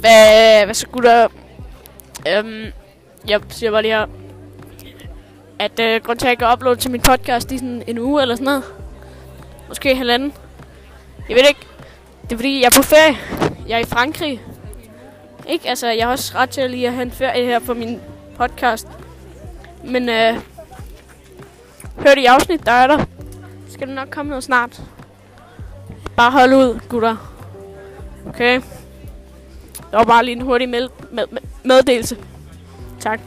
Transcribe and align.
Hvad, 0.00 0.64
hvad 0.64 0.74
så 0.74 0.86
gutter? 0.86 1.28
Øhm, 2.28 2.64
jeg 3.28 3.40
siger 3.48 3.70
bare 3.70 3.82
lige 3.82 3.94
her, 3.94 4.06
at 5.58 5.80
øh, 5.80 6.02
grund 6.04 6.18
til, 6.18 6.26
at 6.26 6.28
jeg 6.28 6.32
ikke 6.32 6.52
uploade 6.52 6.76
til 6.80 6.90
min 6.90 7.00
podcast 7.00 7.52
i 7.52 7.58
sådan 7.58 7.82
en 7.86 7.98
uge 7.98 8.22
eller 8.22 8.34
sådan 8.34 8.44
noget. 8.44 8.64
Måske 9.68 9.94
halvanden. 9.94 10.32
Jeg 11.28 11.36
ved 11.36 11.48
ikke. 11.48 11.66
Det 12.22 12.32
er 12.32 12.36
fordi, 12.36 12.60
jeg 12.60 12.66
er 12.66 12.76
på 12.76 12.82
ferie. 12.82 13.16
Jeg 13.68 13.74
er 13.76 13.78
i 13.80 13.84
Frankrig. 13.84 14.42
Ikke? 15.48 15.68
Altså, 15.68 15.88
jeg 15.88 16.06
har 16.06 16.12
også 16.12 16.32
ret 16.34 16.50
til 16.50 16.70
lige 16.70 16.86
at 16.86 16.92
have 16.92 17.02
en 17.02 17.10
ferie 17.10 17.44
her 17.44 17.58
på 17.58 17.74
min 17.74 18.00
podcast. 18.36 18.88
Men 19.84 20.08
øh, 20.08 20.34
hør 21.98 22.14
de 22.14 22.30
afsnit, 22.30 22.66
der 22.66 22.72
er 22.72 22.86
der. 22.86 23.04
Skal 23.68 23.86
det 23.86 23.94
nok 23.94 24.10
komme 24.10 24.28
noget 24.28 24.44
snart. 24.44 24.82
Bare 26.16 26.30
hold 26.30 26.52
ud, 26.52 26.80
gutter. 26.88 27.16
Okay? 28.28 28.60
Det 29.90 29.98
var 29.98 30.04
bare 30.04 30.24
lige 30.24 30.36
en 30.36 30.40
hurtig 30.42 30.68
med, 30.68 30.88
med, 31.10 31.24
med, 31.30 31.42
meddelelse. 31.64 32.16
Tak. 33.00 33.20